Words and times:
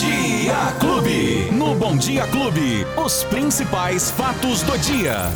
Dia 0.00 0.72
Clube. 0.80 1.50
No 1.52 1.74
Bom 1.74 1.94
Dia 1.94 2.26
Clube, 2.28 2.86
os 2.96 3.22
principais 3.24 4.10
fatos 4.10 4.62
do 4.62 4.78
dia. 4.78 5.30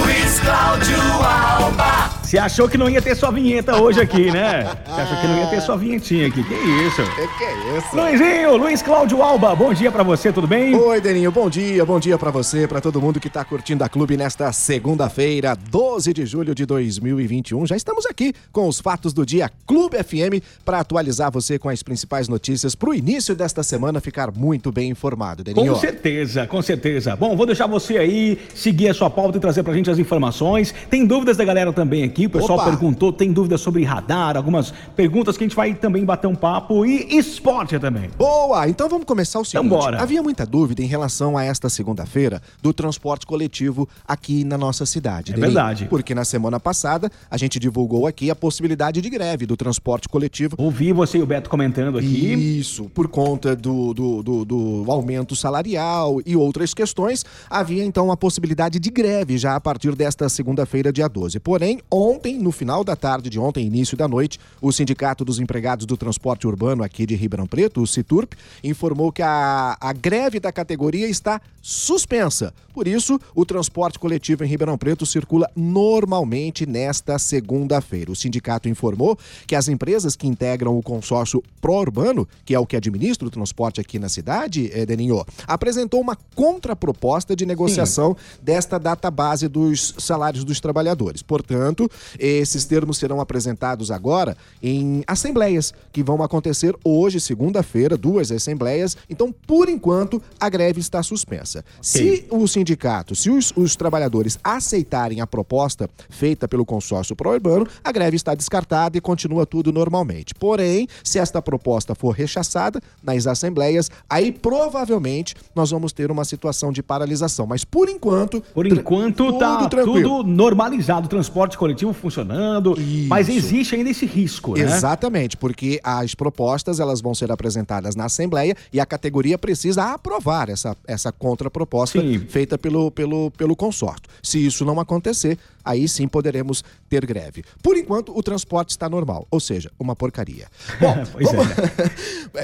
Luiz 0.00 0.40
Cláudio 0.40 1.02
Alba. 1.22 1.97
Você 2.28 2.36
achou 2.36 2.68
que 2.68 2.76
não 2.76 2.90
ia 2.90 3.00
ter 3.00 3.16
sua 3.16 3.30
vinheta 3.30 3.80
hoje 3.80 4.02
aqui, 4.02 4.30
né? 4.30 4.76
Você 4.84 5.00
achou 5.00 5.16
que 5.16 5.26
não 5.26 5.38
ia 5.38 5.46
ter 5.46 5.62
sua 5.62 5.78
vinhetinha 5.78 6.26
aqui. 6.26 6.44
Que 6.44 6.54
isso? 6.54 7.02
Que 7.14 7.38
que 7.38 7.44
é 7.44 7.78
isso? 7.78 7.96
Luizinho, 7.96 8.56
Luiz 8.58 8.82
Cláudio 8.82 9.22
Alba, 9.22 9.56
bom 9.56 9.72
dia 9.72 9.90
pra 9.90 10.02
você, 10.02 10.30
tudo 10.30 10.46
bem? 10.46 10.74
Oi, 10.76 11.00
Deninho, 11.00 11.32
bom 11.32 11.48
dia, 11.48 11.86
bom 11.86 11.98
dia 11.98 12.18
pra 12.18 12.30
você, 12.30 12.68
pra 12.68 12.82
todo 12.82 13.00
mundo 13.00 13.18
que 13.18 13.30
tá 13.30 13.42
curtindo 13.46 13.82
a 13.82 13.88
Clube 13.88 14.14
nesta 14.14 14.52
segunda-feira, 14.52 15.56
12 15.70 16.12
de 16.12 16.26
julho 16.26 16.54
de 16.54 16.66
2021. 16.66 17.64
Já 17.64 17.76
estamos 17.76 18.04
aqui 18.04 18.34
com 18.52 18.68
os 18.68 18.78
fatos 18.78 19.14
do 19.14 19.24
dia 19.24 19.50
Clube 19.66 19.96
FM 19.96 20.44
pra 20.66 20.80
atualizar 20.80 21.32
você 21.32 21.58
com 21.58 21.70
as 21.70 21.82
principais 21.82 22.28
notícias 22.28 22.74
pro 22.74 22.92
início 22.92 23.34
desta 23.34 23.62
semana 23.62 24.02
ficar 24.02 24.30
muito 24.30 24.70
bem 24.70 24.90
informado, 24.90 25.42
Deninho. 25.42 25.72
Com 25.72 25.80
certeza, 25.80 26.46
com 26.46 26.60
certeza. 26.60 27.16
Bom, 27.16 27.34
vou 27.34 27.46
deixar 27.46 27.66
você 27.66 27.96
aí 27.96 28.38
seguir 28.54 28.90
a 28.90 28.92
sua 28.92 29.08
pauta 29.08 29.38
e 29.38 29.40
trazer 29.40 29.62
pra 29.62 29.72
gente 29.72 29.90
as 29.90 29.98
informações. 29.98 30.74
Tem 30.90 31.06
dúvidas 31.06 31.38
da 31.38 31.44
galera 31.46 31.72
também 31.72 32.04
aqui, 32.04 32.17
o 32.26 32.30
pessoal 32.30 32.58
Opa. 32.58 32.68
perguntou, 32.70 33.12
tem 33.12 33.32
dúvidas 33.32 33.60
sobre 33.60 33.82
radar, 33.84 34.36
algumas 34.36 34.72
perguntas 34.96 35.36
que 35.36 35.44
a 35.44 35.46
gente 35.46 35.56
vai 35.56 35.74
também 35.74 36.04
bater 36.04 36.26
um 36.26 36.34
papo 36.34 36.84
e 36.84 37.16
esporte 37.16 37.78
também. 37.78 38.10
Boa! 38.16 38.68
Então 38.68 38.88
vamos 38.88 39.06
começar 39.06 39.38
o 39.40 39.44
seguinte. 39.44 39.66
Então 39.66 39.78
bora. 39.78 40.00
Havia 40.02 40.22
muita 40.22 40.44
dúvida 40.46 40.82
em 40.82 40.86
relação 40.86 41.36
a 41.36 41.44
esta 41.44 41.68
segunda-feira 41.68 42.40
do 42.62 42.72
transporte 42.72 43.26
coletivo 43.26 43.88
aqui 44.06 44.44
na 44.44 44.56
nossa 44.58 44.84
cidade. 44.86 45.32
É 45.32 45.36
verdade. 45.36 45.86
Porque 45.88 46.14
na 46.14 46.24
semana 46.24 46.58
passada 46.60 47.10
a 47.30 47.36
gente 47.36 47.58
divulgou 47.58 48.06
aqui 48.06 48.30
a 48.30 48.36
possibilidade 48.36 49.00
de 49.00 49.10
greve 49.10 49.46
do 49.46 49.56
transporte 49.56 50.08
coletivo 50.08 50.56
Ouvi 50.58 50.92
você 50.92 51.18
e 51.18 51.22
o 51.22 51.26
Beto 51.26 51.48
comentando 51.50 51.98
aqui. 51.98 52.58
Isso, 52.58 52.84
por 52.94 53.08
conta 53.08 53.54
do, 53.56 53.92
do, 53.94 54.22
do- 54.22 54.44
do 54.44 54.84
aumento 54.88 55.34
salarial 55.36 56.20
e 56.24 56.36
outras 56.36 56.72
questões, 56.74 57.24
havia 57.50 57.84
então 57.84 58.10
a 58.10 58.16
possibilidade 58.16 58.78
de 58.78 58.90
greve 58.90 59.36
já 59.38 59.54
a 59.56 59.60
partir 59.60 59.94
desta 59.94 60.28
segunda-feira, 60.28 60.92
dia 60.92 61.08
12. 61.08 61.38
Porém, 61.40 61.80
ontem, 61.90 62.07
no 62.38 62.52
final 62.52 62.82
da 62.82 62.96
tarde 62.96 63.28
de 63.28 63.38
ontem, 63.38 63.66
início 63.66 63.96
da 63.96 64.08
noite, 64.08 64.38
o 64.60 64.72
Sindicato 64.72 65.24
dos 65.24 65.38
Empregados 65.38 65.84
do 65.84 65.96
Transporte 65.96 66.46
Urbano 66.46 66.82
aqui 66.82 67.04
de 67.04 67.14
Ribeirão 67.14 67.46
Preto, 67.46 67.82
o 67.82 67.86
Citurp, 67.86 68.32
informou 68.62 69.12
que 69.12 69.22
a, 69.22 69.76
a 69.80 69.92
greve 69.92 70.40
da 70.40 70.52
categoria 70.52 71.08
está 71.08 71.40
suspensa. 71.60 72.54
Por 72.72 72.86
isso, 72.86 73.20
o 73.34 73.44
transporte 73.44 73.98
coletivo 73.98 74.44
em 74.44 74.46
Ribeirão 74.46 74.78
Preto 74.78 75.04
circula 75.04 75.50
normalmente 75.54 76.64
nesta 76.64 77.18
segunda-feira. 77.18 78.12
O 78.12 78.16
sindicato 78.16 78.68
informou 78.68 79.18
que 79.46 79.56
as 79.56 79.68
empresas 79.68 80.14
que 80.14 80.28
integram 80.28 80.78
o 80.78 80.82
consórcio 80.82 81.42
pró-urbano, 81.60 82.26
que 82.44 82.54
é 82.54 82.58
o 82.58 82.64
que 82.64 82.76
administra 82.76 83.26
o 83.26 83.30
transporte 83.30 83.80
aqui 83.80 83.98
na 83.98 84.08
cidade, 84.08 84.70
eh, 84.72 84.86
Deninho, 84.86 85.26
apresentou 85.46 86.00
uma 86.00 86.16
contraproposta 86.34 87.34
de 87.34 87.44
negociação 87.44 88.16
desta 88.40 88.78
data 88.78 89.10
base 89.10 89.48
dos 89.48 89.94
salários 89.98 90.44
dos 90.44 90.60
trabalhadores. 90.60 91.20
Portanto, 91.20 91.90
esses 92.18 92.64
termos 92.64 92.98
serão 92.98 93.20
apresentados 93.20 93.90
agora 93.90 94.36
em 94.62 95.02
assembleias 95.06 95.72
que 95.92 96.02
vão 96.02 96.22
acontecer 96.22 96.74
hoje, 96.84 97.20
segunda-feira, 97.20 97.96
duas 97.96 98.30
assembleias. 98.30 98.96
Então, 99.08 99.32
por 99.32 99.68
enquanto, 99.68 100.22
a 100.38 100.48
greve 100.48 100.80
está 100.80 101.02
suspensa. 101.02 101.64
Se 101.80 102.26
o 102.30 102.46
sindicato, 102.46 103.14
se 103.14 103.30
os, 103.30 103.52
os 103.56 103.76
trabalhadores 103.76 104.38
aceitarem 104.42 105.20
a 105.20 105.26
proposta 105.26 105.88
feita 106.08 106.48
pelo 106.48 106.64
consórcio 106.64 107.16
pró-urbano, 107.16 107.66
a 107.82 107.92
greve 107.92 108.16
está 108.16 108.34
descartada 108.34 108.96
e 108.96 109.00
continua 109.00 109.46
tudo 109.46 109.72
normalmente. 109.72 110.34
Porém, 110.34 110.88
se 111.02 111.18
esta 111.18 111.40
proposta 111.40 111.94
for 111.94 112.10
rechaçada 112.10 112.80
nas 113.02 113.26
assembleias, 113.26 113.90
aí 114.08 114.32
provavelmente 114.32 115.34
nós 115.54 115.70
vamos 115.70 115.92
ter 115.92 116.10
uma 116.10 116.24
situação 116.24 116.72
de 116.72 116.82
paralisação. 116.82 117.46
Mas 117.46 117.64
por 117.64 117.88
enquanto. 117.88 118.40
Por 118.54 118.66
enquanto 118.66 119.16
tudo 119.16 119.38
tá 119.38 119.68
tranquilo. 119.68 120.18
tudo 120.18 120.28
normalizado, 120.28 121.06
o 121.06 121.08
transporte 121.08 121.56
coletivo 121.56 121.87
funcionando, 121.92 122.78
Isso. 122.78 123.08
mas 123.08 123.28
existe 123.28 123.74
ainda 123.74 123.90
esse 123.90 124.06
risco, 124.06 124.54
né? 124.54 124.62
Exatamente, 124.62 125.36
porque 125.36 125.80
as 125.82 126.14
propostas 126.14 126.80
elas 126.80 127.00
vão 127.00 127.14
ser 127.14 127.30
apresentadas 127.30 127.94
na 127.94 128.04
Assembleia 128.06 128.56
e 128.72 128.80
a 128.80 128.86
categoria 128.86 129.38
precisa 129.38 129.92
aprovar 129.92 130.48
essa, 130.48 130.76
essa 130.86 131.12
contraproposta 131.12 132.00
Sim. 132.00 132.18
feita 132.28 132.58
pelo, 132.58 132.90
pelo, 132.90 133.30
pelo 133.32 133.56
consórcio. 133.56 134.04
Se 134.22 134.44
isso 134.44 134.64
não 134.64 134.80
acontecer, 134.80 135.38
aí 135.68 135.86
sim 135.88 136.08
poderemos 136.08 136.64
ter 136.88 137.04
greve. 137.06 137.44
Por 137.62 137.76
enquanto, 137.76 138.16
o 138.16 138.22
transporte 138.22 138.70
está 138.70 138.88
normal, 138.88 139.26
ou 139.30 139.38
seja, 139.40 139.70
uma 139.78 139.94
porcaria. 139.94 140.46
Bom, 140.80 140.94
Pois 141.12 141.28
é. 141.28 141.36
vamos- 141.36 141.52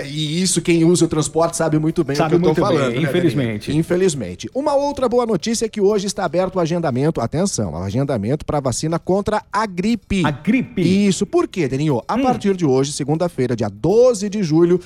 e 0.10 0.42
isso 0.42 0.60
quem 0.62 0.84
usa 0.84 1.04
o 1.04 1.08
transporte 1.08 1.56
sabe 1.56 1.78
muito 1.78 2.04
bem 2.04 2.16
Sabe 2.16 2.36
o 2.36 2.40
que 2.40 2.46
eu 2.46 2.50
estou 2.52 2.64
muito 2.64 2.74
bem, 2.76 2.82
falando. 2.88 3.00
né, 3.02 3.08
infelizmente. 3.08 3.66
Deninho? 3.68 3.80
Infelizmente. 3.80 4.50
Uma 4.54 4.74
outra 4.74 5.08
boa 5.08 5.26
notícia 5.26 5.66
é 5.66 5.68
que 5.68 5.80
hoje 5.80 6.06
está 6.06 6.24
aberto 6.24 6.56
o 6.56 6.60
agendamento, 6.60 7.20
atenção, 7.20 7.72
o 7.72 7.76
agendamento 7.76 8.44
para 8.44 8.60
vacina 8.60 8.98
contra 8.98 9.42
a 9.52 9.66
gripe. 9.66 10.24
A 10.24 10.30
gripe. 10.30 10.82
Isso, 11.06 11.24
por 11.26 11.48
quê, 11.48 11.68
Deninho? 11.68 12.00
A 12.06 12.18
partir 12.18 12.56
de 12.56 12.64
hoje, 12.66 12.92
segunda-feira, 12.92 13.56
dia 13.56 13.68
12 13.68 14.28
de 14.28 14.42
julho, 14.42 14.80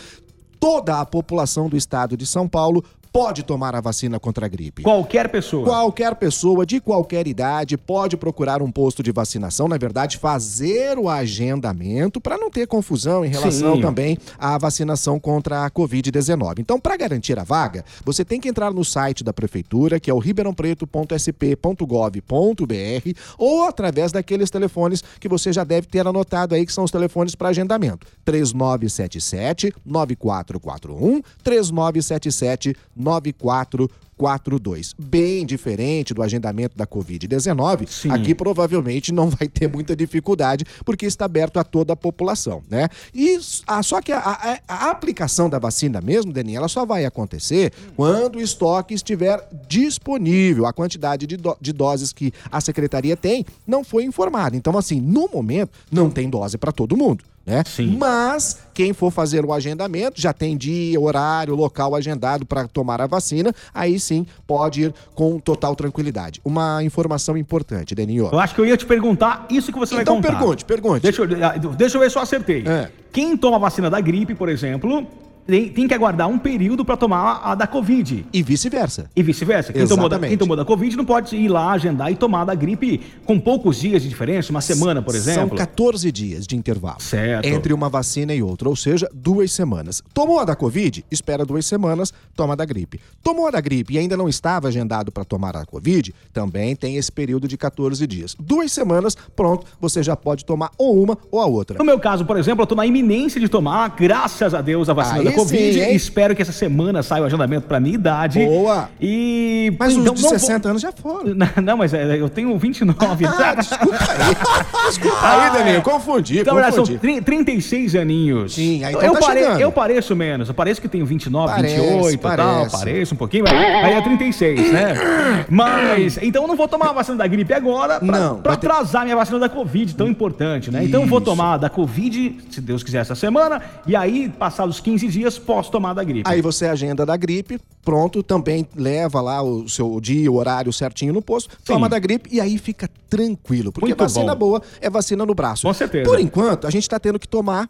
toda 0.60 1.00
a 1.00 1.06
população 1.06 1.68
do 1.68 1.76
estado 1.76 2.16
de 2.16 2.26
São 2.26 2.48
Paulo 2.48 2.84
pode 3.18 3.42
tomar 3.42 3.74
a 3.74 3.80
vacina 3.80 4.20
contra 4.20 4.46
a 4.46 4.48
gripe. 4.48 4.84
Qualquer 4.84 5.28
pessoa. 5.28 5.64
Qualquer 5.64 6.14
pessoa 6.14 6.64
de 6.64 6.80
qualquer 6.80 7.26
idade 7.26 7.76
pode 7.76 8.16
procurar 8.16 8.62
um 8.62 8.70
posto 8.70 9.02
de 9.02 9.10
vacinação, 9.10 9.66
na 9.66 9.76
verdade, 9.76 10.18
fazer 10.18 10.96
o 10.96 11.08
agendamento 11.08 12.20
para 12.20 12.38
não 12.38 12.48
ter 12.48 12.68
confusão 12.68 13.24
em 13.24 13.28
relação 13.28 13.74
Sim. 13.74 13.80
também 13.80 14.16
à 14.38 14.56
vacinação 14.56 15.18
contra 15.18 15.64
a 15.64 15.70
Covid-19. 15.70 16.60
Então, 16.60 16.78
para 16.78 16.96
garantir 16.96 17.36
a 17.40 17.42
vaga, 17.42 17.84
você 18.04 18.24
tem 18.24 18.40
que 18.40 18.48
entrar 18.48 18.72
no 18.72 18.84
site 18.84 19.24
da 19.24 19.32
prefeitura, 19.32 19.98
que 19.98 20.08
é 20.08 20.14
o 20.14 20.20
ribeirãopreto.sp.gov.br, 20.20 23.18
ou 23.36 23.64
através 23.64 24.12
daqueles 24.12 24.48
telefones 24.48 25.02
que 25.18 25.28
você 25.28 25.52
já 25.52 25.64
deve 25.64 25.88
ter 25.88 26.06
anotado 26.06 26.54
aí, 26.54 26.64
que 26.64 26.72
são 26.72 26.84
os 26.84 26.92
telefones 26.92 27.34
para 27.34 27.48
agendamento: 27.48 28.06
3977 28.24 29.74
9441, 29.84 31.20
3977 31.42 32.76
9442. 33.08 34.94
Bem 34.98 35.46
diferente 35.46 36.12
do 36.12 36.22
agendamento 36.22 36.76
da 36.76 36.86
Covid-19, 36.86 37.86
Sim. 37.88 38.10
aqui 38.10 38.34
provavelmente 38.34 39.12
não 39.12 39.28
vai 39.30 39.48
ter 39.48 39.68
muita 39.68 39.94
dificuldade, 39.96 40.64
porque 40.84 41.06
está 41.06 41.24
aberto 41.24 41.58
a 41.58 41.64
toda 41.64 41.92
a 41.92 41.96
população, 41.96 42.62
né? 42.68 42.88
E 43.14 43.38
só 43.82 44.00
que 44.02 44.12
a, 44.12 44.18
a- 44.18 44.58
a 44.68 44.90
aplicação 44.90 45.48
da 45.48 45.58
vacina 45.58 46.00
mesmo, 46.00 46.32
Deninha, 46.32 46.58
ela 46.58 46.68
só 46.68 46.84
vai 46.84 47.04
acontecer 47.04 47.72
quando 47.96 48.36
o 48.36 48.40
estoque 48.40 48.94
estiver 48.94 49.46
disponível. 49.68 50.66
A 50.66 50.72
quantidade 50.72 51.26
de, 51.26 51.36
do- 51.36 51.56
de 51.60 51.72
doses 51.72 52.12
que 52.12 52.32
a 52.50 52.60
secretaria 52.60 53.16
tem 53.16 53.44
não 53.66 53.84
foi 53.84 54.04
informada. 54.04 54.56
Então, 54.56 54.76
assim, 54.76 55.00
no 55.00 55.28
momento, 55.32 55.70
não 55.90 56.10
tem 56.10 56.28
dose 56.28 56.58
para 56.58 56.72
todo 56.72 56.96
mundo. 56.96 57.24
Né? 57.48 57.64
Sim. 57.66 57.96
Mas 57.98 58.58
quem 58.74 58.92
for 58.92 59.10
fazer 59.10 59.42
o 59.44 59.52
agendamento 59.54 60.20
já 60.20 60.34
tem 60.34 60.54
dia, 60.56 61.00
horário, 61.00 61.54
local 61.54 61.94
agendado 61.94 62.44
para 62.44 62.68
tomar 62.68 63.00
a 63.00 63.06
vacina, 63.06 63.54
aí 63.72 63.98
sim 63.98 64.26
pode 64.46 64.82
ir 64.82 64.94
com 65.14 65.40
total 65.40 65.74
tranquilidade. 65.74 66.40
Uma 66.44 66.84
informação 66.84 67.36
importante, 67.38 67.94
Deninho. 67.94 68.28
Eu 68.30 68.38
acho 68.38 68.54
que 68.54 68.60
eu 68.60 68.66
ia 68.66 68.76
te 68.76 68.84
perguntar 68.84 69.46
isso 69.50 69.72
que 69.72 69.78
você 69.78 69.94
Então 69.94 70.20
vai 70.20 70.30
contar. 70.30 70.38
pergunte, 70.38 70.64
pergunte. 70.64 71.00
Deixa 71.00 71.22
eu, 71.22 71.44
ah, 71.44 71.56
deixa 71.76 71.96
eu 71.96 72.00
ver 72.02 72.10
se 72.10 72.18
eu 72.18 72.22
acertei. 72.22 72.64
É. 72.66 72.90
Quem 73.10 73.34
toma 73.36 73.56
a 73.56 73.60
vacina 73.60 73.88
da 73.88 74.00
gripe, 74.00 74.34
por 74.34 74.48
exemplo, 74.50 75.06
tem, 75.48 75.68
tem 75.70 75.88
que 75.88 75.94
aguardar 75.94 76.28
um 76.28 76.38
período 76.38 76.84
para 76.84 76.94
tomar 76.94 77.40
a 77.42 77.54
da 77.54 77.66
Covid. 77.66 78.26
E 78.30 78.42
vice-versa. 78.42 79.10
E 79.16 79.22
vice-versa. 79.22 79.72
Quem 79.72 79.86
tomou, 79.86 80.06
da, 80.06 80.18
quem 80.18 80.36
tomou 80.36 80.54
da 80.54 80.64
Covid 80.64 80.94
não 80.94 81.06
pode 81.06 81.34
ir 81.36 81.48
lá 81.48 81.72
agendar 81.72 82.12
e 82.12 82.16
tomar 82.16 82.44
da 82.44 82.54
gripe 82.54 83.00
com 83.24 83.40
poucos 83.40 83.80
dias 83.80 84.02
de 84.02 84.10
diferença, 84.10 84.50
uma 84.50 84.60
semana, 84.60 85.00
por 85.00 85.14
São 85.14 85.32
exemplo. 85.32 85.56
14 85.56 86.12
dias 86.12 86.46
de 86.46 86.54
intervalo. 86.54 87.00
Certo. 87.00 87.46
Entre 87.46 87.72
uma 87.72 87.88
vacina 87.88 88.34
e 88.34 88.42
outra, 88.42 88.68
ou 88.68 88.76
seja, 88.76 89.08
duas 89.14 89.50
semanas. 89.50 90.02
Tomou 90.12 90.38
a 90.38 90.44
da 90.44 90.54
Covid? 90.54 91.02
Espera 91.10 91.46
duas 91.46 91.64
semanas, 91.64 92.12
toma 92.36 92.52
a 92.52 92.56
da 92.56 92.66
gripe. 92.66 93.00
Tomou 93.22 93.46
a 93.46 93.50
da 93.50 93.60
gripe 93.60 93.94
e 93.94 93.98
ainda 93.98 94.18
não 94.18 94.28
estava 94.28 94.68
agendado 94.68 95.10
para 95.10 95.24
tomar 95.24 95.56
a 95.56 95.64
Covid? 95.64 96.14
Também 96.30 96.76
tem 96.76 96.96
esse 96.96 97.10
período 97.10 97.48
de 97.48 97.56
14 97.56 98.06
dias. 98.06 98.36
Duas 98.38 98.70
semanas, 98.70 99.16
pronto, 99.34 99.66
você 99.80 100.02
já 100.02 100.14
pode 100.14 100.44
tomar 100.44 100.72
ou 100.76 101.02
uma 101.02 101.16
ou 101.30 101.40
a 101.40 101.46
outra. 101.46 101.78
No 101.78 101.84
meu 101.86 101.98
caso, 101.98 102.26
por 102.26 102.36
exemplo, 102.36 102.64
eu 102.64 102.66
tô 102.66 102.74
na 102.74 102.84
iminência 102.84 103.40
de 103.40 103.48
tomar, 103.48 103.88
graças 103.96 104.52
a 104.52 104.60
Deus, 104.60 104.90
a 104.90 104.92
vacina 104.92 105.20
Aí 105.20 105.24
da 105.24 105.37
Covid. 105.38 105.72
sim? 105.84 105.90
Espero 105.94 106.34
que 106.36 106.42
essa 106.42 106.52
semana 106.52 107.02
saia 107.02 107.22
o 107.22 107.26
agendamento 107.26 107.66
pra 107.66 107.80
minha 107.80 107.94
idade. 107.94 108.44
Boa. 108.44 108.88
E. 109.00 109.72
Mas 109.78 109.92
então, 109.94 110.12
os 110.14 110.18
de 110.18 110.22
não 110.24 110.30
vou- 110.30 110.38
60 110.38 110.68
anos 110.68 110.82
já 110.82 110.92
foram. 110.92 111.34
Não, 111.34 111.48
Não, 111.62 111.76
mas 111.76 111.92
é, 111.94 112.16
eu 112.20 112.28
tenho 112.28 112.56
29. 112.58 113.24
Ah, 113.26 113.54
desculpa 113.54 113.96
aí. 113.96 114.36
Desculpa 114.88 115.18
aí, 115.22 115.50
Danilo. 115.52 115.82
Confundi, 115.82 116.38
Então, 116.40 116.56
olha, 116.56 116.70
são 116.72 116.78
confundi. 116.84 116.98
tri- 116.98 117.20
36 117.20 117.94
aninhos. 117.94 118.54
Sim, 118.54 118.84
aí 118.84 118.94
então 118.94 119.02
eu, 119.06 119.12
tá 119.14 119.20
pare- 119.20 119.40
chegando. 119.40 119.60
eu 119.60 119.72
pareço 119.72 120.16
menos. 120.16 120.48
Eu 120.48 120.54
pareço 120.54 120.80
que 120.80 120.88
tenho 120.88 121.04
29, 121.04 121.52
Parece, 121.54 121.74
28 121.76 122.14
e 122.14 122.18
tal. 122.18 122.36
parece. 122.36 122.78
Pareço 122.78 123.14
um 123.14 123.16
pouquinho, 123.18 123.44
mas 123.44 123.52
aí 123.54 123.92
é 123.94 124.00
36, 124.00 124.72
né? 124.72 124.94
Mas, 125.48 126.18
então 126.22 126.42
eu 126.42 126.48
não 126.48 126.56
vou 126.56 126.68
tomar 126.68 126.90
a 126.90 126.92
vacina 126.92 127.16
da 127.16 127.26
gripe 127.26 127.52
agora 127.52 127.98
pra, 128.00 128.18
Não, 128.18 128.36
pra 128.40 128.56
ter- 128.56 128.66
atrasar 128.70 129.04
minha 129.04 129.16
vacina 129.16 129.38
da 129.38 129.48
Covid, 129.48 129.94
tão 129.94 130.08
importante, 130.08 130.70
né? 130.70 130.84
Então 130.84 131.02
eu 131.02 131.06
vou 131.06 131.18
Isso. 131.18 131.24
tomar 131.26 131.56
da 131.56 131.68
Covid, 131.68 132.36
se 132.50 132.60
Deus 132.60 132.82
quiser, 132.82 132.98
essa 132.98 133.14
semana. 133.14 133.60
E 133.86 133.94
aí, 133.96 134.28
passados 134.38 134.80
15 134.80 135.06
dias, 135.08 135.27
posso 135.36 135.70
tomar 135.70 135.94
da 135.94 136.04
gripe. 136.04 136.22
Aí 136.24 136.40
você 136.40 136.66
agenda 136.66 137.04
da 137.04 137.16
gripe, 137.16 137.60
pronto, 137.82 138.22
também 138.22 138.66
leva 138.76 139.20
lá 139.20 139.42
o 139.42 139.68
seu 139.68 140.00
dia, 140.00 140.30
o 140.30 140.36
horário 140.36 140.72
certinho 140.72 141.12
no 141.12 141.20
posto, 141.20 141.56
toma 141.64 141.88
da 141.88 141.98
gripe 141.98 142.30
e 142.32 142.40
aí 142.40 142.56
fica 142.56 142.88
tranquilo. 143.10 143.72
Porque 143.72 143.86
Muito 143.86 143.98
vacina 143.98 144.34
bom. 144.34 144.46
boa 144.46 144.62
é 144.80 144.88
vacina 144.88 145.26
no 145.26 145.34
braço. 145.34 145.66
Com 145.66 145.74
certeza. 145.74 146.08
Por 146.08 146.20
enquanto, 146.20 146.66
a 146.66 146.70
gente 146.70 146.88
tá 146.88 146.98
tendo 147.00 147.18
que 147.18 147.26
tomar 147.26 147.68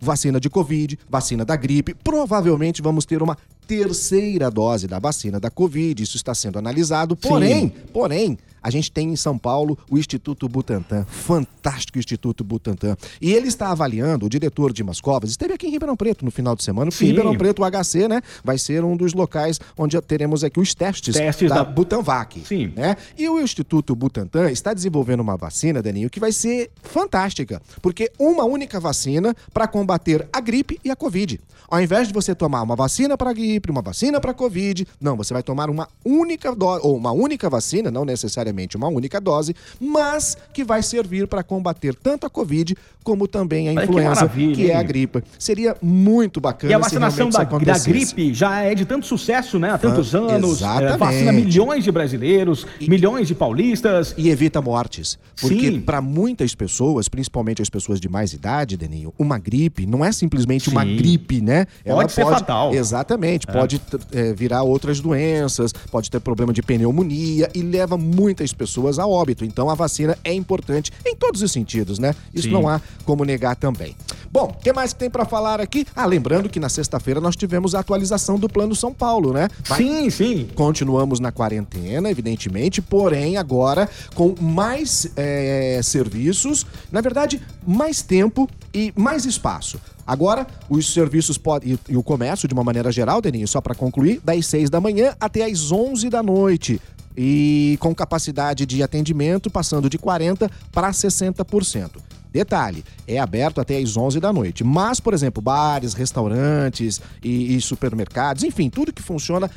vacina 0.00 0.40
de 0.40 0.48
Covid, 0.48 0.98
vacina 1.08 1.44
da 1.44 1.56
gripe. 1.56 1.94
Provavelmente 1.94 2.82
vamos 2.82 3.04
ter 3.04 3.22
uma 3.22 3.36
terceira 3.68 4.50
dose 4.50 4.86
da 4.88 4.98
vacina 4.98 5.38
da 5.38 5.50
Covid. 5.50 6.02
Isso 6.02 6.16
está 6.16 6.34
sendo 6.34 6.58
analisado. 6.58 7.14
Porém, 7.14 7.68
porém, 7.92 8.38
a 8.62 8.70
gente 8.70 8.90
tem 8.90 9.10
em 9.10 9.16
São 9.16 9.38
Paulo 9.38 9.78
o 9.90 9.98
Instituto 9.98 10.48
Butantan, 10.48 11.04
fantástico 11.04 11.98
Instituto 11.98 12.42
Butantan. 12.42 12.96
E 13.20 13.32
ele 13.32 13.46
está 13.48 13.70
avaliando, 13.70 14.26
o 14.26 14.28
diretor 14.28 14.72
Dimas 14.72 15.00
Covas, 15.00 15.30
esteve 15.30 15.52
aqui 15.52 15.66
em 15.66 15.70
Ribeirão 15.70 15.96
Preto 15.96 16.24
no 16.24 16.30
final 16.30 16.56
de 16.56 16.64
semana, 16.64 16.90
porque 16.90 17.04
Sim. 17.04 17.10
Ribeirão 17.10 17.36
Preto, 17.36 17.62
o 17.62 17.70
HC, 17.70 18.08
né, 18.08 18.22
vai 18.42 18.56
ser 18.58 18.82
um 18.84 18.96
dos 18.96 19.12
locais 19.12 19.60
onde 19.76 20.00
teremos 20.00 20.42
aqui 20.42 20.58
os 20.58 20.74
testes, 20.74 21.14
Testes 21.14 21.50
da, 21.50 21.56
da- 21.56 21.64
Butanvac. 21.64 22.40
Sim. 22.46 22.72
Né? 22.74 22.96
E 23.16 23.28
o 23.28 23.38
Instituto 23.40 23.94
Butantan 23.94 24.50
está 24.50 24.72
desenvolvendo 24.72 25.20
uma 25.20 25.36
vacina, 25.36 25.82
Daninho, 25.82 26.08
que 26.08 26.18
vai 26.18 26.32
ser 26.32 26.70
fantástica, 26.82 27.60
porque 27.82 28.10
uma 28.18 28.44
única 28.44 28.80
vacina 28.80 29.36
para 29.52 29.68
combater 29.68 30.26
a 30.32 30.40
gripe 30.40 30.80
e 30.84 30.90
a 30.90 30.96
Covid. 30.96 31.38
Ao 31.70 31.80
invés 31.82 32.08
de 32.08 32.14
você 32.14 32.34
tomar 32.34 32.62
uma 32.62 32.74
vacina 32.74 33.16
para 33.16 33.32
gripe, 33.32 33.57
uma 33.66 33.82
vacina 33.82 34.20
para 34.20 34.32
Covid, 34.32 34.86
não, 35.00 35.16
você 35.16 35.34
vai 35.34 35.42
tomar 35.42 35.68
uma 35.68 35.88
única 36.04 36.54
dose, 36.54 36.80
ou 36.84 36.96
uma 36.96 37.12
única 37.12 37.50
vacina, 37.50 37.90
não 37.90 38.04
necessariamente 38.04 38.76
uma 38.76 38.88
única 38.88 39.20
dose, 39.20 39.54
mas 39.80 40.36
que 40.52 40.64
vai 40.64 40.82
servir 40.82 41.26
para 41.26 41.42
combater 41.42 41.94
tanto 41.94 42.26
a 42.26 42.30
Covid 42.30 42.76
como 43.08 43.26
também 43.26 43.68
a 43.68 43.72
Olha 43.72 43.80
que 43.80 43.88
influenza, 43.88 44.14
maravilha, 44.16 44.54
que, 44.54 44.70
é 44.70 44.76
a 44.76 44.82
gripe. 44.82 45.24
Seria 45.38 45.74
muito 45.80 46.42
bacana 46.42 46.70
E 46.70 46.74
a 46.74 46.78
vacinação 46.78 47.30
da, 47.30 47.42
da 47.42 47.78
gripe 47.78 48.34
já 48.34 48.60
é 48.60 48.74
de 48.74 48.84
tanto 48.84 49.06
sucesso, 49.06 49.58
né? 49.58 49.70
Há 49.70 49.78
tantos 49.78 50.14
Ah, 50.14 50.18
anos. 50.18 50.58
exatamente. 50.58 50.92
É, 50.92 50.96
vacina 50.98 51.32
milhões 51.32 51.84
de 51.84 51.90
brasileiros, 51.90 52.66
milhões 52.82 53.26
de 53.26 53.34
paulistas. 53.34 54.14
E 54.18 54.28
evita 54.28 54.60
mortes. 54.60 55.18
Porque 55.40 55.80
para 55.80 56.02
muitas 56.02 56.54
pessoas, 56.54 57.08
principalmente 57.08 57.62
as 57.62 57.70
pessoas 57.70 57.98
de 57.98 58.10
mais 58.10 58.34
idade, 58.34 58.76
Deninho, 58.76 59.14
uma 59.18 59.38
gripe 59.38 59.86
não 59.86 60.04
é 60.04 60.12
simplesmente 60.12 60.68
uma 60.68 60.84
Sim. 60.84 60.96
gripe, 60.96 61.40
né? 61.40 61.66
Pode 61.86 62.12
ser 62.12 62.26
fatal. 62.26 62.74
Exatamente. 62.74 63.46
Pode 63.52 63.78
t- 63.78 63.98
é, 64.12 64.32
virar 64.32 64.62
outras 64.62 65.00
doenças, 65.00 65.72
pode 65.90 66.10
ter 66.10 66.20
problema 66.20 66.52
de 66.52 66.62
pneumonia 66.62 67.48
e 67.54 67.62
leva 67.62 67.96
muitas 67.96 68.52
pessoas 68.52 68.98
a 68.98 69.06
óbito. 69.06 69.44
Então 69.44 69.70
a 69.70 69.74
vacina 69.74 70.16
é 70.22 70.32
importante 70.32 70.92
em 71.06 71.14
todos 71.16 71.42
os 71.42 71.50
sentidos, 71.50 71.98
né? 71.98 72.14
Isso 72.34 72.48
Sim. 72.48 72.52
não 72.52 72.68
há 72.68 72.80
como 73.04 73.24
negar 73.24 73.56
também. 73.56 73.96
Bom, 74.30 74.44
o 74.44 74.62
que 74.62 74.72
mais 74.72 74.92
que 74.92 74.98
tem 74.98 75.10
para 75.10 75.24
falar 75.24 75.60
aqui? 75.60 75.86
Ah, 75.96 76.04
lembrando 76.04 76.48
que 76.48 76.60
na 76.60 76.68
sexta-feira 76.68 77.20
nós 77.20 77.34
tivemos 77.34 77.74
a 77.74 77.80
atualização 77.80 78.38
do 78.38 78.48
Plano 78.48 78.74
São 78.74 78.92
Paulo, 78.92 79.32
né? 79.32 79.48
Sim, 79.76 80.10
sim. 80.10 80.48
Continuamos 80.54 81.18
na 81.18 81.32
quarentena, 81.32 82.10
evidentemente, 82.10 82.82
porém 82.82 83.36
agora 83.36 83.88
com 84.14 84.34
mais 84.40 85.10
é, 85.16 85.80
serviços, 85.82 86.66
na 86.92 87.00
verdade, 87.00 87.40
mais 87.66 88.02
tempo 88.02 88.48
e 88.74 88.92
mais 88.96 89.24
espaço. 89.24 89.80
Agora, 90.06 90.46
os 90.68 90.92
serviços 90.92 91.36
podem. 91.36 91.74
E, 91.74 91.92
e 91.92 91.96
o 91.96 92.02
comércio, 92.02 92.48
de 92.48 92.54
uma 92.54 92.64
maneira 92.64 92.90
geral, 92.90 93.20
Deninho, 93.20 93.46
só 93.46 93.60
para 93.60 93.74
concluir, 93.74 94.20
das 94.24 94.46
6 94.46 94.70
da 94.70 94.80
manhã 94.80 95.14
até 95.20 95.44
as 95.44 95.70
11 95.70 96.08
da 96.08 96.22
noite. 96.22 96.80
E 97.20 97.76
com 97.80 97.92
capacidade 97.92 98.64
de 98.64 98.80
atendimento 98.80 99.50
passando 99.50 99.90
de 99.90 99.98
40% 99.98 100.48
para 100.70 100.90
60%. 100.90 102.00
Detalhe, 102.30 102.84
é 103.06 103.18
aberto 103.18 103.60
até 103.60 103.76
às 103.78 103.96
11 103.96 104.20
da 104.20 104.32
noite. 104.32 104.62
Mas, 104.62 105.00
por 105.00 105.12
exemplo, 105.14 105.42
bares, 105.42 105.94
restaurantes 105.94 107.00
e, 107.22 107.56
e 107.56 107.60
supermercados, 107.60 108.44
enfim, 108.44 108.70
tudo 108.70 108.92
que 108.92 109.02
funciona 109.02 109.50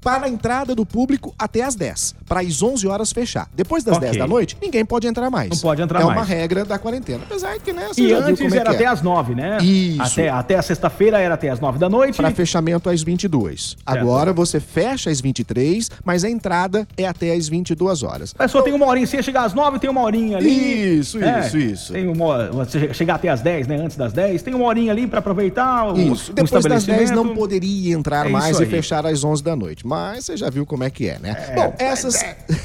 para 0.00 0.26
a 0.26 0.28
entrada 0.28 0.74
do 0.74 0.84
público 0.86 1.34
até 1.38 1.62
às 1.62 1.74
10, 1.74 2.14
para 2.26 2.40
às 2.40 2.62
11 2.62 2.86
horas 2.86 3.12
fechar. 3.12 3.48
Depois 3.54 3.84
das 3.84 3.96
Ok. 3.96 4.06
10 4.08 4.18
da 4.18 4.26
noite, 4.26 4.56
ninguém 4.60 4.84
pode 4.84 5.06
entrar 5.06 5.30
mais. 5.30 5.50
Não 5.50 5.58
pode 5.58 5.82
entrar 5.82 6.00
é 6.00 6.04
mais. 6.04 6.16
uma 6.18 6.24
regra 6.24 6.64
da 6.64 6.78
quarentena. 6.78 7.22
Apesar 7.24 7.58
que, 7.58 7.72
né, 7.72 7.88
você 7.88 8.02
E 8.02 8.12
antes 8.12 8.40
é 8.52 8.56
era 8.56 8.70
que 8.70 8.76
até 8.76 8.84
é. 8.84 8.86
às 8.88 9.02
nove, 9.02 9.34
né? 9.34 9.58
Isso. 9.62 10.02
Até, 10.02 10.28
até 10.28 10.56
a 10.56 10.62
sexta-feira 10.62 11.18
era 11.18 11.34
até 11.34 11.48
às 11.50 11.60
nove 11.60 11.78
da 11.78 11.88
noite. 11.88 12.16
Para 12.16 12.30
fechamento 12.30 12.88
às 12.88 13.02
22. 13.02 13.76
Agora 13.84 14.32
você 14.32 14.58
fecha 14.60 15.10
às 15.10 15.20
23, 15.20 15.90
mas 16.04 16.24
a 16.24 16.30
entrada 16.30 16.86
é 16.96 17.06
até 17.06 17.32
às 17.34 17.48
22 17.48 18.02
horas. 18.02 18.34
A 18.38 18.44
pessoa 18.44 18.64
tem 18.64 18.72
uma 18.72 18.86
horinha, 18.86 19.06
se 19.06 19.16
ia 19.16 19.22
chegar 19.22 19.44
às 19.44 19.54
nove, 19.54 19.78
tem 19.78 19.90
uma 19.90 20.02
horinha 20.02 20.38
ali. 20.38 20.98
Isso, 20.98 21.22
É, 21.22 21.46
isso, 21.46 21.58
isso. 21.58 21.92
Tem 21.92 22.08
uma 22.08 22.50
você 22.50 22.92
chegar 22.94 23.16
até 23.16 23.28
às 23.28 23.40
10, 23.40 23.66
né? 23.66 23.76
Antes 23.76 23.96
das 23.96 24.12
10, 24.12 24.42
tem 24.42 24.54
uma 24.54 24.64
horinha 24.66 24.92
ali 24.92 25.06
pra 25.06 25.18
aproveitar 25.18 25.92
o, 25.92 25.98
Isso. 25.98 26.32
Depois 26.32 26.50
das 26.50 26.64
10 26.64 26.82
estabelecimento. 26.82 27.24
não 27.24 27.34
poderia 27.34 27.94
entrar 27.94 28.26
É 28.26 28.28
mais 28.28 28.58
e 28.58 28.62
aí. 28.62 28.68
fechar 28.68 29.04
às 29.06 29.22
11 29.24 29.42
da 29.42 29.54
noite. 29.56 29.86
Mas 29.90 30.26
você 30.26 30.36
já 30.36 30.48
viu 30.48 30.64
como 30.64 30.84
é 30.84 30.88
que 30.90 31.08
é, 31.08 31.18
né? 31.18 31.34
Bom, 31.56 31.74
essas 31.80 32.14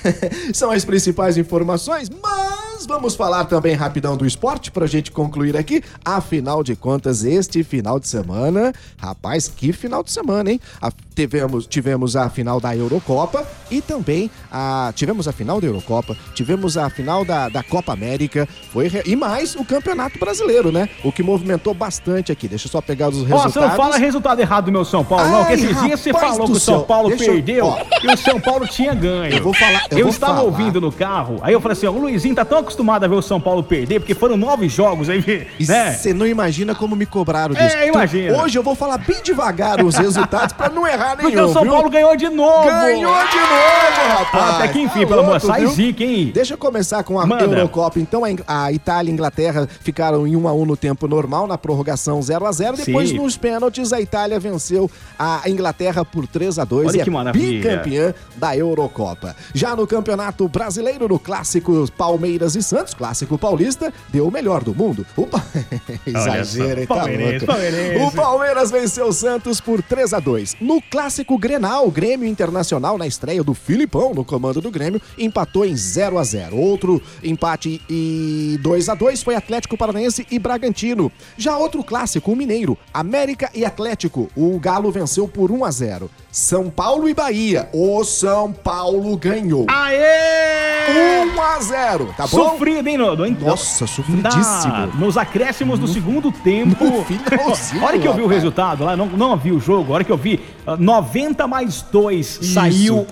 são 0.53 0.69
as 0.69 0.85
principais 0.85 1.37
informações, 1.37 2.07
mas 2.21 2.85
vamos 2.85 3.15
falar 3.15 3.45
também 3.45 3.73
rapidão 3.73 4.15
do 4.15 4.27
esporte 4.27 4.69
pra 4.69 4.85
gente 4.85 5.09
concluir 5.11 5.57
aqui. 5.57 5.83
Afinal 6.05 6.63
de 6.63 6.75
contas, 6.75 7.23
este 7.23 7.63
final 7.63 7.99
de 7.99 8.07
semana, 8.07 8.71
rapaz, 8.95 9.47
que 9.47 9.73
final 9.73 10.03
de 10.03 10.11
semana, 10.11 10.51
hein? 10.51 10.61
A- 10.79 10.91
tivemos, 11.15 11.65
tivemos 11.65 12.15
a 12.15 12.29
final 12.29 12.59
da 12.59 12.75
Eurocopa 12.75 13.45
e 13.71 13.81
também 13.81 14.29
a 14.51 14.91
tivemos 14.95 15.27
a 15.27 15.31
final 15.31 15.61
da 15.61 15.67
Eurocopa, 15.67 16.15
tivemos 16.33 16.77
a 16.77 16.89
final 16.89 17.23
da, 17.23 17.49
da 17.49 17.63
Copa 17.63 17.93
América, 17.93 18.47
foi 18.71 18.87
re- 18.87 19.03
e 19.05 19.15
mais 19.15 19.55
o 19.55 19.63
Campeonato 19.63 20.19
Brasileiro, 20.19 20.71
né? 20.71 20.89
O 21.03 21.11
que 21.11 21.23
movimentou 21.23 21.73
bastante 21.73 22.31
aqui. 22.31 22.47
Deixa 22.47 22.67
eu 22.67 22.71
só 22.71 22.81
pegar 22.81 23.09
os 23.09 23.17
Ó, 23.17 23.23
resultados. 23.23 23.53
você 23.53 23.59
não 23.61 23.71
fala 23.71 23.97
resultado 23.97 24.39
errado 24.39 24.65
do 24.65 24.71
meu 24.71 24.83
São 24.85 25.03
Paulo, 25.05 25.27
não. 25.29 25.37
Ai, 25.43 25.45
Porque 25.45 25.53
esses 25.65 25.81
dias 25.83 25.99
você 25.99 26.11
falou 26.13 26.45
que 26.45 26.51
o 26.51 26.59
São. 26.59 26.83
Paulo 26.83 27.11
eu- 27.11 27.17
perdeu 27.17 27.65
ó. 27.65 27.79
e 28.03 28.07
o 28.13 28.17
São 28.17 28.39
Paulo 28.39 28.67
tinha 28.67 28.93
ganho. 28.93 29.33
Eu 29.33 29.43
vou 29.43 29.53
falar- 29.53 29.85
eu 29.91 29.97
Eu, 29.99 30.05
vou 30.05 30.13
estava 30.13 30.33
falar. 30.35 30.45
ouvindo 30.45 30.81
no 30.81 30.91
carro, 30.91 31.39
aí 31.41 31.53
eu 31.53 31.61
falei 31.61 31.73
assim: 31.77 31.85
ó, 31.87 31.91
o 31.91 31.99
Luizinho 31.99 32.35
tá 32.35 32.43
tão 32.45 32.59
acostumado 32.59 33.03
a 33.03 33.07
ver 33.07 33.15
o 33.15 33.21
São 33.21 33.39
Paulo 33.39 33.63
perder, 33.63 33.99
porque 33.99 34.13
foram 34.13 34.35
nove 34.37 34.67
jogos 34.67 35.09
aí, 35.09 35.47
né? 35.67 35.93
Você 35.93 36.13
não 36.13 36.27
imagina 36.27 36.75
como 36.75 36.95
me 36.95 37.05
cobraram 37.05 37.53
disso. 37.55 37.75
É, 37.77 37.87
imagina. 37.87 38.29
Então, 38.31 38.43
hoje 38.43 38.57
eu 38.57 38.63
vou 38.63 38.75
falar 38.75 38.97
bem 38.97 39.21
devagar 39.23 39.83
os 39.83 39.95
resultados 39.95 40.53
pra 40.53 40.69
não 40.69 40.85
errar 40.87 41.04
nenhum. 41.09 41.21
Porque 41.21 41.39
o 41.39 41.53
São 41.53 41.61
viu? 41.63 41.71
Paulo 41.71 41.89
ganhou 41.89 42.15
de 42.15 42.29
novo. 42.29 42.63
ganhou 42.65 43.13
de 43.13 43.35
novo, 43.37 44.17
rapaz. 44.17 44.55
Até 44.55 44.67
que 44.69 44.79
enfim, 44.81 45.01
Tá 45.01 45.07
pelo 45.07 45.19
amor, 45.21 45.41
sai 45.41 45.65
zica, 45.67 46.03
hein? 46.03 46.31
Deixa 46.33 46.53
eu 46.53 46.57
começar 46.57 47.03
com 47.03 47.19
a 47.19 47.25
Manda. 47.25 47.43
Eurocopa. 47.45 47.99
Então, 47.99 48.21
a 48.47 48.71
Itália 48.71 49.09
e 49.09 49.11
a 49.11 49.13
Inglaterra 49.13 49.67
ficaram 49.81 50.25
em 50.25 50.35
1 50.35 50.47
a 50.47 50.53
1 50.53 50.65
no 50.65 50.77
tempo 50.77 51.07
normal, 51.07 51.47
na 51.47 51.57
prorrogação 51.57 52.21
0 52.21 52.45
a 52.45 52.51
0 52.51 52.77
Depois, 52.77 53.09
Sim. 53.09 53.17
nos 53.17 53.37
pênaltis, 53.37 53.91
a 53.93 54.01
Itália 54.01 54.39
venceu 54.39 54.89
a 55.19 55.41
Inglaterra 55.47 56.03
por 56.05 56.25
3 56.27 56.57
a 56.59 56.63
2 56.63 56.87
Olha 56.89 56.97
e 56.99 57.03
que 57.03 57.09
é 57.09 57.13
maravilha. 57.13 57.69
bicampeã 57.69 58.13
da 58.35 58.55
Eurocopa. 58.57 59.35
Já 59.53 59.75
no 59.75 59.85
Campeonato 59.85 60.47
Brasileiro, 60.47 61.07
no 61.07 61.19
clássico 61.19 61.85
Palmeiras 61.97 62.55
e 62.55 62.63
Santos, 62.63 62.93
clássico 62.93 63.37
paulista, 63.37 63.93
deu 64.09 64.27
o 64.27 64.31
melhor 64.31 64.63
do 64.63 64.73
mundo. 64.73 65.05
O 65.15 65.25
Pa- 65.27 65.43
Exagero, 66.05 66.81
hein? 66.81 66.87
Tá 66.87 66.95
louco. 67.05 68.07
O 68.07 68.11
Palmeiras 68.11 68.71
venceu 68.71 69.07
o 69.07 69.13
Santos 69.13 69.59
por 69.59 69.81
3 69.81 70.13
a 70.13 70.19
2 70.19 70.55
No 70.61 70.81
clássico 70.95 71.37
Grenal, 71.37 71.91
Grêmio 71.91 72.25
Internacional, 72.25 72.97
na 72.97 73.05
estreia 73.05 73.43
do 73.43 73.53
Filipão 73.53 74.13
no 74.13 74.23
comando 74.23 74.61
do 74.61 74.71
Grêmio, 74.71 75.01
empatou 75.17 75.65
em 75.65 75.75
0 75.75 76.17
a 76.17 76.23
0 76.23 76.55
Outro 76.55 77.01
empate 77.21 77.81
e 77.89 78.57
2 78.61 78.87
a 78.87 78.95
2 78.95 79.21
foi 79.21 79.35
Atlético 79.35 79.75
Paranaense 79.75 80.25
e 80.31 80.39
Bragantino. 80.39 81.11
Já 81.37 81.57
outro 81.57 81.83
clássico, 81.83 82.31
o 82.31 82.35
Mineiro, 82.35 82.77
América 82.93 83.49
e 83.53 83.65
Atlético. 83.65 84.29
O 84.37 84.57
Galo 84.57 84.89
venceu 84.89 85.27
por 85.27 85.51
1 85.51 85.65
a 85.65 85.71
0 85.71 86.09
São 86.31 86.69
Paulo 86.69 87.09
e 87.09 87.13
Bahia. 87.13 87.67
O 87.73 88.01
São 88.05 88.53
Paulo 88.53 89.17
ganhou. 89.17 89.65
Aê! 89.67 90.64
1 90.87 91.41
a 91.41 91.59
0 91.61 92.13
tá 92.17 92.27
bom? 92.27 92.49
Sofrido, 92.51 92.87
hein, 92.87 92.97
Nodo? 92.97 93.25
Hein? 93.25 93.37
Nossa, 93.39 93.87
sofridíssimo. 93.87 94.73
Na- 94.73 94.87
nos 94.87 95.17
acréscimos 95.17 95.79
do 95.79 95.87
segundo 95.87 96.31
tempo. 96.31 96.83
no 96.85 97.03
finalzinho, 97.05 97.83
A 97.83 97.87
hora 97.87 97.99
que 97.99 98.07
eu 98.07 98.13
vi 98.13 98.21
o 98.21 98.27
resultado 98.27 98.83
lá, 98.83 98.95
não, 98.95 99.07
não 99.07 99.35
vi 99.37 99.51
o 99.51 99.59
jogo, 99.59 99.91
a 99.91 99.95
hora 99.95 100.03
que 100.03 100.11
eu 100.11 100.17
vi, 100.17 100.39
ah, 100.65 100.77
90 100.77 101.47
mais 101.47 101.81
2 101.91 102.39
saiu, 102.53 103.05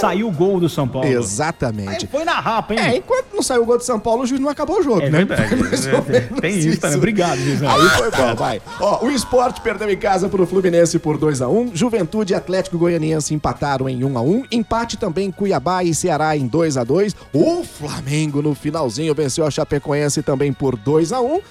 saiu 0.00 0.28
o 0.28 0.32
gol 0.32 0.58
do 0.60 0.68
São 0.68 0.88
Paulo. 0.88 1.06
Aí 1.06 1.14
Exatamente. 1.14 2.06
foi 2.06 2.24
na 2.24 2.34
rapa, 2.40 2.74
hein? 2.74 2.80
É, 2.80 2.96
enquanto 2.96 3.26
não 3.34 3.42
saiu 3.42 3.62
o 3.62 3.66
gol 3.66 3.78
de 3.78 3.84
São 3.84 3.98
Paulo, 4.00 4.22
o 4.22 4.26
juiz 4.26 4.40
não 4.40 4.48
acabou 4.48 4.78
o 4.80 4.82
jogo, 4.82 5.02
É 5.02 5.10
né? 5.10 5.24
verdade. 5.24 5.54
Ou 5.54 6.04
menos 6.04 6.40
Tem 6.40 6.58
isso 6.58 6.80
também. 6.80 6.96
Obrigado, 6.96 7.38
Luizão. 7.38 7.70
Aí 7.70 7.88
foi 7.90 8.10
bom, 8.10 8.34
vai. 8.34 8.60
Ó, 8.80 9.04
o 9.06 9.10
esporte 9.10 9.60
perdeu 9.60 9.90
em 9.90 9.96
casa 9.96 10.28
pro 10.28 10.46
Fluminense 10.46 10.98
por 10.98 11.18
2x1. 11.18 11.70
Juventude 11.74 12.32
e 12.32 12.36
Atlético 12.36 12.78
Goianiense 12.78 13.34
empataram 13.34 13.88
em 13.88 14.00
1x1. 14.00 14.44
Empate 14.50 14.96
também 14.96 15.30
Cuiabá 15.30 15.82
e 15.84 15.94
Ceará 15.94 16.36
em 16.36 16.48
2x2. 16.48 17.14
O 17.32 17.62
Flamengo 17.62 18.40
no 18.42 18.54
finalzinho 18.54 19.14
venceu 19.14 19.46
a 19.46 19.50
Chapecoense 19.50 20.22
também 20.22 20.52
por 20.52 20.76
2x1. 20.76 21.42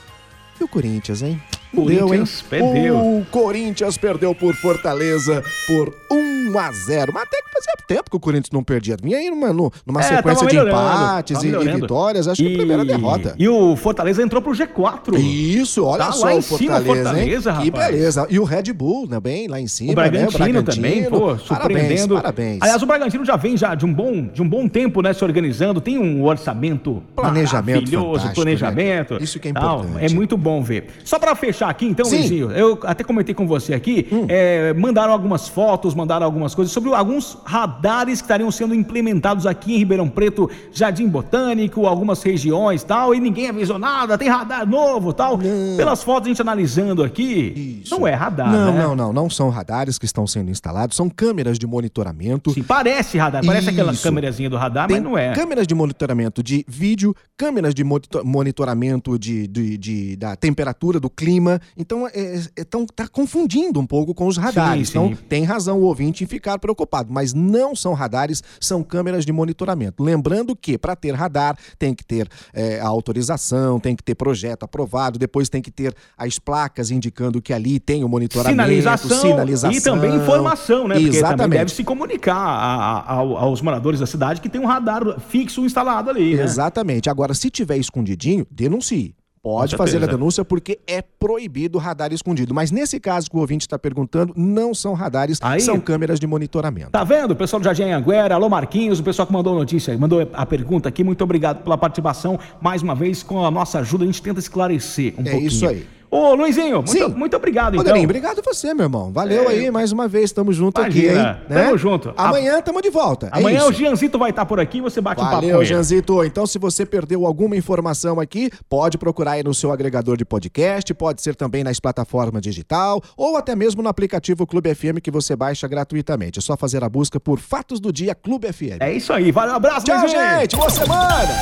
E 0.60 0.64
o 0.64 0.68
Corinthians, 0.68 1.22
hein? 1.22 1.42
Corinthians 1.74 2.42
perdeu. 2.42 2.98
O 2.98 3.26
Corinthians 3.30 3.98
perdeu 3.98 4.34
por 4.34 4.56
Fortaleza 4.56 5.44
por 5.68 5.96
1 6.12 6.27
a 6.58 6.72
0 6.72 7.12
Mas 7.14 7.24
até 7.24 7.38
que 7.42 7.50
fazia 7.52 7.74
tempo 7.88 8.10
que 8.10 8.16
o 8.18 8.20
Corinthians 8.20 8.52
não 8.52 8.64
perdia. 8.64 8.96
Vinha 9.02 9.18
aí 9.18 9.30
numa, 9.30 9.52
numa 9.54 10.02
É, 10.02 10.04
sequência 10.04 10.48
de 10.48 10.58
empates 10.58 11.44
e, 11.44 11.48
e 11.48 11.74
vitórias. 11.76 12.28
Acho 12.28 12.42
que 12.42 12.54
a 12.54 12.58
primeira 12.58 12.84
derrota. 12.86 13.36
E 13.38 13.48
o 13.48 13.76
Fortaleza 13.76 14.22
entrou 14.22 14.42
pro 14.42 14.52
G4. 14.52 15.18
Isso, 15.18 15.84
olha 15.86 16.06
Tá 16.06 16.12
só 16.12 16.26
lá 16.28 16.36
o 16.36 16.42
Fortaleza, 16.42 16.86
Fortaleza, 16.86 17.52
hein? 17.52 17.58
Que 17.62 17.72
beleza. 17.72 18.28
E 18.30 18.40
o 18.40 18.44
Red 18.44 18.74
Bull 18.74 19.08
também, 19.08 19.48
lá 19.48 19.60
em 19.60 19.68
cima, 19.68 19.92
O 19.92 19.96
Bragantino, 19.96 20.62
né? 20.62 20.62
também, 20.64 21.04
pô, 21.06 21.20
Parabéns, 21.20 21.42
surpreendendo. 21.42 22.16
parabéns. 22.16 22.60
Aliás, 22.62 22.82
o 22.82 22.86
Bragantino 22.86 23.26
já 23.26 23.36
vem 23.36 23.56
já 23.58 23.76
de 23.76 23.86
um 23.86 23.94
bom, 23.94 24.28
de 24.28 24.42
um 24.42 24.48
bom 24.50 24.68
tempo, 24.68 25.02
né, 25.02 25.14
se 25.14 25.24
organizando, 25.24 25.80
tem 25.82 25.98
um 25.98 26.24
orçamento 26.26 27.02
Planejamento 27.16 27.76
maravilhoso, 27.76 28.08
fantástico, 28.08 28.36
planejamento. 28.36 29.14
né? 29.16 29.20
Isso 29.22 29.40
que 29.40 29.48
é 29.50 29.54
tal. 29.54 29.80
importante. 29.80 30.12
É 30.12 30.16
muito 30.16 30.38
bom 30.38 30.62
ver. 30.62 30.88
Só 31.04 31.18
pra 31.20 31.36
fechar 31.36 31.70
aqui, 31.70 31.86
então, 31.86 32.06
Sim. 32.06 32.16
Hum. 32.18 32.20
Luizinho, 32.20 32.52
eu 32.52 32.80
até 32.84 33.04
comentei 33.04 33.34
com 33.36 33.48
você 33.48 33.74
aqui, 33.74 34.08
é, 34.28 34.74
mandaram 34.74 35.14
algumas 35.14 35.48
fotos, 35.48 35.94
mandaram 35.96 36.26
algumas 36.26 36.47
coisas 36.56 36.72
sobre 36.74 36.94
alguns 36.94 37.38
radares 37.46 38.20
que 38.22 38.26
estariam 38.26 38.52
sendo 38.52 38.74
implementados 38.74 39.46
aqui 39.46 39.74
em 39.76 39.78
Ribeirão 39.78 40.08
Preto, 40.10 40.50
Jardim 40.72 41.08
Botânico, 41.08 41.86
algumas 41.86 42.22
regiões 42.24 42.84
tal, 42.84 43.14
e 43.16 43.20
ninguém 43.20 43.50
avisou 43.50 43.78
nada, 43.80 44.18
tem 44.18 44.28
radar 44.30 44.68
novo 44.68 45.14
tal. 45.14 45.38
Pelas 45.76 46.04
fotos 46.04 46.28
a 46.28 46.30
gente 46.30 46.42
analisando 46.42 47.04
aqui, 47.04 47.82
Isso. 47.84 47.98
não 47.98 48.08
é 48.08 48.14
radar, 48.14 48.52
Não, 48.52 48.74
né? 48.74 48.84
não, 48.84 48.96
não. 48.96 49.14
Não 49.14 49.30
são 49.30 49.50
radares 49.50 49.98
que 49.98 50.06
estão 50.06 50.28
sendo 50.28 50.52
instalados, 50.52 50.96
são 50.96 51.10
câmeras 51.10 51.58
de 51.58 51.66
monitoramento. 51.66 52.52
Sim, 52.52 52.64
parece 52.64 53.18
radar, 53.18 53.46
parece 53.46 53.70
aquela 53.70 53.92
Isso. 53.94 54.04
câmerazinha 54.04 54.50
do 54.50 54.58
radar, 54.58 54.88
Tem 54.88 54.98
mas 54.98 55.04
não 55.04 55.18
é. 55.18 55.34
câmeras 55.34 55.66
de 55.68 55.74
monitoramento 55.74 56.44
de 56.44 56.64
vídeo, 56.68 57.16
câmeras 57.38 57.74
de 57.74 57.84
monito- 57.84 58.24
monitoramento 58.26 59.18
de, 59.18 59.48
de- 59.48 59.78
de- 59.78 60.16
da 60.16 60.36
temperatura, 60.36 61.00
do 61.00 61.10
clima. 61.10 61.60
Então, 61.78 62.08
é, 62.08 62.42
é, 62.56 62.64
tão- 62.64 62.86
tá 62.86 63.08
confundindo 63.08 63.80
um 63.80 63.86
pouco 63.86 64.14
com 64.14 64.28
os 64.28 64.38
radares. 64.38 64.90
Sim, 64.90 65.00
sim. 65.00 65.06
Então, 65.12 65.18
tem 65.30 65.44
razão 65.44 65.80
o 65.80 65.84
ouvinte 65.84 66.26
ficar 66.28 66.60
preocupado. 66.60 67.12
Mas 67.12 67.34
não 67.34 67.76
são 67.76 67.94
radares, 67.94 68.44
são 68.60 68.84
câmeras 68.84 69.26
de 69.26 69.32
monitoramento. 69.32 70.04
Lembrando 70.04 70.56
que, 70.56 70.78
para 70.78 70.96
ter 70.96 71.12
radar, 71.14 71.58
tem 71.80 71.94
que 71.94 72.06
ter 72.06 72.28
é, 72.54 72.80
a 72.80 72.88
autorização, 72.88 73.80
tem 73.80 73.96
que 73.96 74.04
ter 74.04 74.16
projeto 74.16 74.64
aprovado, 74.64 75.18
depois 75.18 75.50
tem 75.50 75.62
que 75.62 75.72
ter 75.72 75.94
as 76.18 76.38
placas 76.40 76.92
indicando 76.92 77.42
que 77.42 77.54
ali 77.54 77.80
tem 77.80 78.04
o 78.04 78.10
monitoramento, 78.10 78.52
Sinalização, 78.54 79.22
sinalização. 79.22 79.72
e 79.78 79.82
também 79.82 80.16
informação, 80.16 80.88
né? 80.88 80.96
Porque 80.96 81.06
também 81.06 81.18
Exatamente. 81.20 81.60
deve 81.60 81.72
se 81.72 81.84
comunicar 81.84 82.36
a- 82.36 83.00
a- 83.00 83.14
ao- 83.14 83.38
aos 83.38 83.62
moradores 83.62 84.00
da 84.00 84.06
cidade 84.06 84.42
que 84.42 84.50
tem 84.50 84.60
um 84.62 84.66
radar 84.66 85.20
fixo 85.30 85.66
instalado 85.66 86.10
ali, 86.10 86.36
né? 86.36 86.44
Exatamente. 86.44 87.10
Agora, 87.10 87.34
se 87.34 87.50
tiver 87.50 87.78
escondidinho, 87.78 88.46
denuncie. 88.52 89.16
Pode 89.48 89.76
Com 89.76 89.78
fazer 89.78 89.98
a 89.98 90.00
certeza. 90.02 90.18
denúncia 90.18 90.44
porque 90.46 90.78
é 90.86 91.02
proibido 91.02 91.78
radar 91.78 92.12
escondido. 92.12 92.54
Mas 92.54 92.70
nesse 92.70 93.00
caso 93.00 93.30
que 93.30 93.38
o 93.38 93.40
ouvinte 93.40 93.62
está 93.66 93.80
perguntando, 93.80 94.34
não 94.36 94.74
são 94.74 94.94
radares, 94.94 95.40
Aí- 95.42 95.62
são 95.62 95.80
câmeras 95.80 96.20
de 96.20 96.28
monitoramento. 96.28 96.92
Tá 96.92 97.04
vendo? 97.04 97.32
O 97.32 97.36
pessoal 97.36 97.60
do 97.60 97.64
Jardim 97.64 97.84
Anguera, 97.84 98.36
alô 98.36 98.50
Marquinhos, 98.50 99.00
o 99.00 99.04
pessoal 99.04 99.26
que 99.26 99.32
mandou 99.32 99.54
a 99.54 99.60
notícia, 99.60 99.98
mandou 99.98 100.30
a 100.34 100.46
pergunta 100.46 100.90
aqui, 100.90 101.04
muito 101.04 101.24
obrigado 101.24 101.64
pela 101.64 101.78
participação. 101.78 102.38
Mais 102.62 102.82
uma 102.82 102.94
vez, 102.94 103.24
com 103.24 103.46
a 103.46 103.50
nossa 103.50 103.80
ajuda, 103.80 104.04
a 104.04 104.08
gente 104.08 104.22
tenta 104.22 104.40
esclarecer 104.40 105.14
um 105.18 105.22
É 105.22 105.32
pouquinho. 105.32 105.48
isso 105.48 105.66
aí. 105.68 105.88
Ô, 106.10 106.34
Luizinho, 106.36 106.78
muito, 106.78 106.90
Sim. 106.92 107.08
muito 107.10 107.36
obrigado, 107.36 107.74
então. 107.74 107.84
Rogerinho, 107.84 108.06
obrigado 108.06 108.42
você, 108.44 108.74
meu 108.74 108.86
irmão. 108.86 109.12
Valeu 109.12 109.44
É. 109.44 109.48
aí 109.54 109.72
mais 109.72 109.92
uma 109.92 110.08
vez. 110.08 110.32
Tamo 110.32 110.54
junto 110.54 110.80
aqui, 110.82 111.06
hein? 111.08 111.12
Imagina. 111.12 111.42
Tamo 111.50 111.78
junto. 111.78 112.14
Amanhã 112.16 112.62
tamo 112.62 112.82
de 112.82 112.90
volta. 112.90 113.28
é 113.34 113.38
Amanhã 113.40 113.60
isso. 113.60 113.70
o 113.70 113.74
Gianzito 113.74 114.18
vai 114.18 114.30
estar 114.30 114.46
por 114.46 114.60
aqui 114.60 114.78
e 114.78 114.82
você 114.82 115.02
bate 115.02 115.20
um 115.22 115.26
papo 115.26 115.36
Valeu. 115.36 115.66
Janzito. 115.66 116.24
Então, 116.24 116.48
se 116.48 116.58
você 116.58 116.86
perdeu 116.86 117.26
alguma 117.26 117.56
informação 117.58 118.20
aqui, 118.20 118.50
pode 118.70 118.98
procurar 118.98 119.32
aí 119.32 119.44
no 119.44 119.54
seu 119.54 119.72
agregador 119.72 120.16
de 120.16 120.24
podcast, 120.24 120.94
pode 120.94 121.22
ser 121.22 121.36
também 121.36 121.64
nas 121.64 121.80
plataformas 121.80 122.42
digital 122.42 123.02
ou 123.18 123.36
até 123.36 123.56
mesmo 123.56 123.82
no 123.84 123.90
aplicativo 123.90 124.48
Clube 124.48 124.74
FM 124.74 125.00
que 125.04 125.12
você 125.12 125.36
baixa 125.36 125.68
gratuitamente. 125.68 126.40
É 126.40 126.42
só 126.42 126.56
fazer 126.56 126.84
a 126.84 126.90
busca 126.90 127.20
por 127.20 127.40
Fatos 127.40 127.80
do 127.80 127.92
Dia 127.92 128.16
Clube 128.16 128.52
FM. 128.52 128.78
É 128.80 128.94
isso 128.94 129.12
aí. 129.12 129.32
Valeu, 129.32 129.54
um 129.54 129.58
abraço, 129.58 129.86
Tchau, 129.86 130.00
Luizinho. 130.00 130.22
gente. 130.40 130.56
Boa 130.56 130.70
semana. 130.70 131.34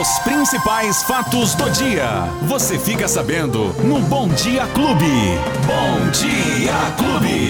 Os 0.00 0.18
principais 0.20 1.02
fatos 1.04 1.54
do 1.54 1.70
dia. 1.70 2.06
Você 2.42 2.78
fica 2.78 3.08
sabendo 3.08 3.64
no 3.82 3.97
Bom 4.06 4.28
Dia 4.28 4.66
Clube. 4.68 5.38
Bom 5.66 6.10
Dia 6.12 6.94
Clube. 6.96 7.48